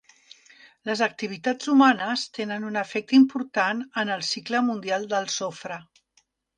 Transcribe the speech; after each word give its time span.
Les 0.89 1.03
activitats 1.07 1.69
humanes 1.75 2.25
tenen 2.39 2.67
un 2.71 2.81
efecte 2.83 3.19
important 3.21 3.87
en 4.05 4.15
el 4.19 4.27
cicle 4.33 4.67
mundial 4.73 5.11
del 5.17 5.33
sofre. 5.41 5.83